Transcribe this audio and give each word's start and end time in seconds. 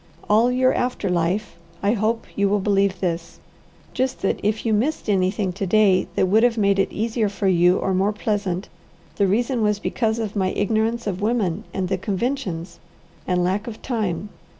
All 0.27 0.51
your 0.51 0.73
after 0.73 1.09
life 1.09 1.57
I 1.83 1.93
hope 1.93 2.25
you 2.35 2.49
will 2.49 2.59
believe 2.59 3.01
this: 3.01 3.39
Just 3.93 4.23
that 4.23 4.39
if 4.41 4.65
you 4.65 4.73
missed 4.73 5.07
anything 5.07 5.53
to 5.53 5.67
day 5.67 6.07
that 6.15 6.25
would 6.27 6.41
have 6.41 6.57
made 6.57 6.79
it 6.79 6.91
easier 6.91 7.29
for 7.29 7.47
you 7.47 7.77
or 7.77 7.93
more 7.93 8.11
pleasant, 8.11 8.67
the 9.17 9.27
reason 9.27 9.61
was 9.61 9.77
because 9.77 10.17
of 10.17 10.35
my 10.35 10.53
ignorance 10.53 11.05
of 11.05 11.21
women 11.21 11.65
and 11.71 11.87
the 11.87 11.99
conventions, 11.99 12.79
and 13.27 13.43
lack 13.43 13.67
of 13.67 13.83
time. 13.83 14.29